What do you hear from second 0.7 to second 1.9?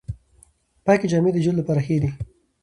پاکې جامې د جلد لپاره